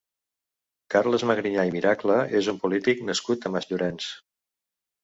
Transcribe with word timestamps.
Carles 0.95 1.25
Magriñà 1.31 1.67
i 1.71 1.75
Miracle 1.77 2.17
és 2.41 2.51
un 2.55 2.59
polític 2.65 3.07
nascut 3.13 3.47
a 3.51 3.57
Masllorenç. 3.59 4.15